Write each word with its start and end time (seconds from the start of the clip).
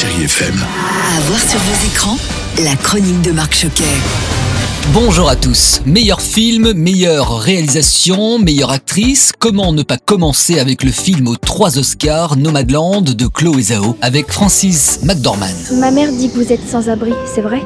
Chérie 0.00 0.26
FM. 0.26 0.54
À 0.54 1.20
voir 1.22 1.40
sur 1.40 1.58
vos 1.58 1.86
écrans, 1.88 2.16
la 2.62 2.76
chronique 2.76 3.20
de 3.22 3.32
Marc 3.32 3.52
Choquet. 3.52 3.82
Bonjour 4.94 5.28
à 5.28 5.34
tous. 5.34 5.80
Meilleur 5.86 6.20
film, 6.20 6.72
meilleure 6.72 7.40
réalisation, 7.40 8.38
meilleure 8.38 8.70
actrice. 8.70 9.32
Comment 9.36 9.72
ne 9.72 9.82
pas 9.82 9.96
commencer 9.96 10.60
avec 10.60 10.84
le 10.84 10.92
film 10.92 11.26
aux 11.26 11.34
trois 11.34 11.78
Oscars 11.78 12.36
Nomadland 12.36 13.02
de 13.02 13.26
Chloé 13.26 13.60
Zhao 13.60 13.96
avec 14.00 14.30
Francis 14.30 15.00
McDormand. 15.02 15.46
Ma 15.80 15.90
mère 15.90 16.12
dit 16.12 16.30
que 16.30 16.36
vous 16.36 16.52
êtes 16.52 16.68
sans 16.68 16.88
abri, 16.88 17.12
c'est 17.34 17.42
vrai? 17.42 17.62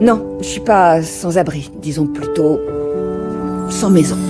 Non, 0.00 0.38
je 0.40 0.46
suis 0.46 0.60
pas 0.60 1.02
sans 1.02 1.36
abri, 1.36 1.70
disons 1.82 2.06
plutôt 2.06 2.58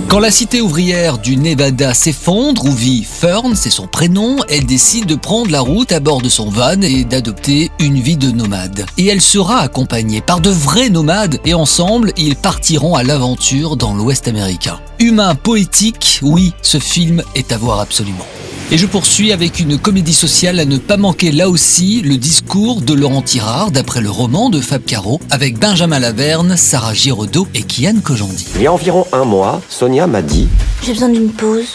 Quand 0.09 0.19
la 0.19 0.31
cité 0.31 0.61
ouvrière 0.61 1.19
du 1.19 1.37
Nevada 1.37 1.95
s'effondre, 1.95 2.65
où 2.65 2.73
vit 2.73 3.05
Fern, 3.05 3.55
c'est 3.55 3.71
son 3.71 3.87
prénom, 3.87 4.37
elle 4.49 4.67
décide 4.67 5.07
de 5.07 5.15
prendre 5.15 5.51
la 5.51 5.61
route 5.61 5.93
à 5.93 6.01
bord 6.01 6.23
de 6.23 6.29
son 6.29 6.49
van 6.49 6.81
et 6.81 7.05
d'adopter 7.05 7.71
une 7.79 8.01
vie 8.01 8.17
de 8.17 8.31
nomade. 8.31 8.87
Et 8.99 9.07
elle 9.09 9.21
sera 9.21 9.59
accompagnée 9.59 10.21
par 10.21 10.41
de 10.41 10.51
vrais 10.51 10.91
nomades 10.91 11.39
et 11.45 11.55
ensemble, 11.55 12.13
ils 12.17 12.37
partiront 12.37 12.95
à 12.95 13.03
l'aventure 13.03 13.77
dans 13.77 13.95
l'Ouest 13.95 14.29
américain. 14.29 14.81
Humain 14.99 15.35
poétique, 15.35 16.21
oui, 16.23 16.53
ce 16.63 16.79
film 16.79 17.23
est 17.35 17.53
à 17.53 17.59
voir 17.59 17.81
absolument. 17.81 18.27
Et 18.73 18.79
je 18.79 18.87
poursuis 18.87 19.33
avec 19.33 19.61
une 19.61 19.77
comédie 19.77 20.15
sociale 20.15 20.59
à 20.59 20.65
ne 20.65 20.79
pas 20.79 20.97
manquer 20.97 21.31
là 21.31 21.51
aussi 21.51 22.01
le 22.01 22.17
discours 22.17 22.81
de 22.81 22.95
Laurent 22.95 23.21
Tirard 23.21 23.71
d'après 23.71 24.01
le 24.01 24.09
roman 24.09 24.49
de 24.49 24.63
Fab 24.63 24.83
Caro 24.83 25.21
avec 25.31 25.59
Benjamin 25.59 25.99
Laverne, 25.99 26.57
Sarah 26.57 26.95
Giraudot 26.95 27.47
et 27.55 27.65
Kian 27.65 28.01
Kojandi. 28.03 28.47
Il 28.57 28.63
y 28.63 28.67
a 28.67 28.73
environ 28.73 29.07
un 29.13 29.27
mois, 29.27 29.61
Sonia 29.69 30.07
m'a 30.07 30.23
dit 30.23 30.49
J'ai 30.83 30.95
besoin 30.95 31.11
d'une 31.11 31.29
pause. 31.29 31.75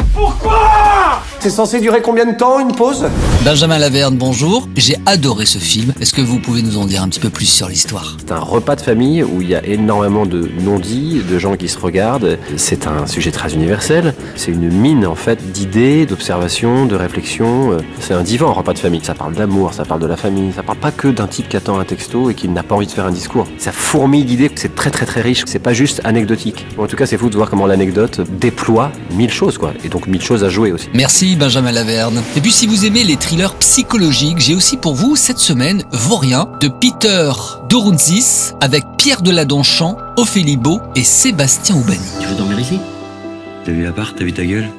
C'est 1.48 1.54
censé 1.54 1.80
durer 1.80 2.02
combien 2.02 2.26
de 2.26 2.36
temps 2.36 2.60
une 2.60 2.76
pause? 2.76 3.06
Benjamin 3.46 3.78
Laverne, 3.78 4.18
bonjour. 4.18 4.68
J'ai 4.76 4.98
adoré 5.06 5.46
ce 5.46 5.60
film. 5.60 5.94
Est-ce 6.02 6.12
que 6.12 6.20
vous 6.20 6.40
pouvez 6.40 6.62
nous 6.62 6.78
en 6.78 6.84
dire 6.84 7.02
un 7.02 7.08
petit 7.08 7.22
peu 7.22 7.30
plus 7.30 7.46
sur 7.46 7.70
l'histoire? 7.70 8.17
C'est 8.20 8.34
un 8.34 8.39
repas 8.39 8.76
de 8.76 8.81
famille 8.81 9.23
où 9.23 9.42
il 9.42 9.48
y 9.48 9.56
a 9.56 9.66
énormément 9.66 10.26
de 10.26 10.52
non-dits, 10.59 11.22
de 11.23 11.39
gens 11.39 11.56
qui 11.56 11.70
se 11.70 11.80
regardent. 11.80 12.38
C'est 12.58 12.86
un 12.86 13.08
sujet 13.08 13.31
très 13.31 13.54
universel. 13.54 14.14
C'est 14.36 14.52
une 14.52 14.70
mine 14.70 15.08
en 15.08 15.16
fait 15.16 15.54
d'idées, 15.54 16.06
d'observations, 16.06 16.86
de 16.86 16.98
réflexions. 16.98 17.78
C'est 18.02 18.14
un 18.14 18.23
divan, 18.23 18.50
un 18.50 18.54
repas 18.54 18.73
de 18.73 18.80
famille. 18.80 19.00
Ça 19.02 19.14
parle 19.14 19.34
d'amour, 19.34 19.73
ça 19.73 19.86
parle 19.86 20.02
de 20.02 20.08
la 20.08 20.17
famille. 20.17 20.52
Ça 20.52 20.64
parle 20.64 20.80
pas 20.80 20.92
que 20.92 21.08
d'un 21.08 21.28
type 21.28 21.48
qui 21.48 21.56
attend 21.56 21.80
un 21.80 21.86
texto 21.86 22.30
et 22.30 22.34
qui 22.34 22.50
n'a 22.50 22.64
pas 22.64 22.76
envie 22.76 22.88
de 22.88 22.92
faire 22.92 23.06
un 23.06 23.11
discours. 23.11 23.48
Ça 23.58 23.72
fourmille 23.72 24.26
d'idées. 24.26 24.52
C'est 24.56 24.76
très 24.76 24.89
très 24.92 25.06
très 25.06 25.22
riche. 25.22 25.44
C'est 25.45 25.59
pas 25.59 25.73
juste 25.73 26.02
anecdotique. 26.04 26.66
En 26.78 26.88
tout 26.88 26.98
cas, 26.98 27.06
c'est 27.06 27.17
fou 27.17 27.30
de 27.30 27.38
voir 27.38 27.50
comment 27.50 27.67
l'anecdote 27.67 28.20
déploie 28.38 28.92
mille 29.11 29.32
choses 29.32 29.58
quoi. 29.58 29.72
Et 29.86 29.88
donc 29.88 30.08
mille 30.08 30.22
choses 30.22 30.44
à 30.44 30.50
jouer 30.50 30.73
aussi. 30.73 30.89
Merci 30.94 31.36
Benjamin 31.38 31.71
Laverne. 31.71 32.21
Et 32.35 32.41
puis 32.41 32.52
si 32.52 32.67
vous 32.67 32.85
aimez 32.85 33.03
les 33.03 33.17
thrillers 33.17 33.53
psychologiques, 33.55 34.39
j'ai 34.39 34.55
aussi 34.55 34.77
pour 34.77 34.95
vous 34.95 35.16
cette 35.16 35.39
semaine 35.39 35.83
Vaurien 35.91 36.47
de 36.59 36.67
Peter 36.67 37.31
Dorunzis 37.69 38.53
avec 38.61 38.83
Pierre 38.97 39.21
Deladonchamp, 39.21 39.97
Ophélie 40.17 40.58
Beau 40.58 40.81
et 40.95 41.03
Sébastien 41.03 41.75
Oubani. 41.75 41.99
Tu 42.19 42.27
veux 42.27 42.35
dormir 42.35 42.59
ici? 42.59 42.80
T'as 43.65 43.71
vu 43.71 43.83
l'appart, 43.83 44.15
t'as 44.17 44.23
vu 44.23 44.33
ta 44.33 44.45
gueule? 44.45 44.69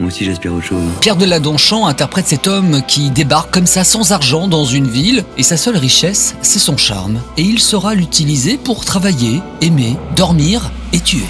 Moi 0.00 0.08
aussi 0.08 0.24
j'aspire 0.24 0.54
autre 0.54 0.64
chose. 0.64 0.82
Pierre 1.00 1.16
Deladonchamp 1.16 1.86
interprète 1.86 2.28
cet 2.28 2.46
homme 2.46 2.82
qui 2.86 3.10
débarque 3.10 3.50
comme 3.52 3.66
ça 3.66 3.82
sans 3.82 4.12
argent 4.12 4.46
dans 4.46 4.64
une 4.64 4.86
ville 4.86 5.24
et 5.36 5.42
sa 5.42 5.56
seule 5.56 5.76
richesse, 5.76 6.36
c'est 6.40 6.60
son 6.60 6.76
charme. 6.76 7.20
Et 7.36 7.42
il 7.42 7.58
saura 7.58 7.94
l'utiliser 7.94 8.58
pour 8.58 8.84
travailler, 8.84 9.42
aimer, 9.60 9.96
dormir 10.16 10.70
et 10.92 11.00
tuer. 11.00 11.26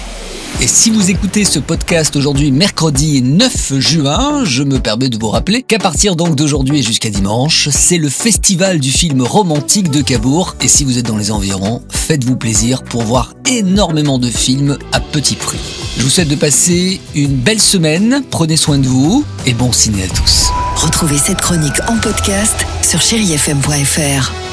Et 0.61 0.67
si 0.67 0.89
vous 0.89 1.09
écoutez 1.09 1.45
ce 1.45 1.59
podcast 1.59 2.15
aujourd'hui 2.15 2.51
mercredi 2.51 3.21
9 3.21 3.79
juin, 3.79 4.43
je 4.43 4.63
me 4.63 4.79
permets 4.79 5.07
de 5.07 5.17
vous 5.17 5.29
rappeler 5.29 5.63
qu'à 5.63 5.79
partir 5.79 6.15
donc 6.17 6.35
d'aujourd'hui 6.35 6.83
jusqu'à 6.83 7.09
dimanche, 7.09 7.69
c'est 7.71 7.97
le 7.97 8.09
festival 8.09 8.79
du 8.79 8.91
film 8.91 9.21
romantique 9.21 9.89
de 9.89 10.01
Cabourg. 10.01 10.55
Et 10.61 10.67
si 10.67 10.83
vous 10.83 10.97
êtes 10.97 11.05
dans 11.05 11.17
les 11.17 11.31
environs, 11.31 11.81
faites-vous 11.89 12.35
plaisir 12.35 12.83
pour 12.83 13.03
voir 13.03 13.33
énormément 13.45 14.19
de 14.19 14.29
films 14.29 14.77
à 14.91 14.99
petit 14.99 15.35
prix. 15.35 15.59
Je 15.97 16.03
vous 16.03 16.09
souhaite 16.09 16.27
de 16.29 16.35
passer 16.35 16.99
une 17.15 17.35
belle 17.35 17.61
semaine, 17.61 18.23
prenez 18.29 18.57
soin 18.57 18.79
de 18.79 18.87
vous 18.87 19.23
et 19.45 19.53
bon 19.53 19.71
ciné 19.71 20.03
à 20.03 20.07
tous. 20.07 20.49
Retrouvez 20.75 21.17
cette 21.17 21.41
chronique 21.41 21.79
en 21.87 21.97
podcast 21.97 22.65
sur 22.83 23.01
chérifm.fr. 23.01 24.48